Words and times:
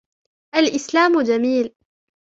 الإسلام 0.55 1.21
جميل. 1.23 1.75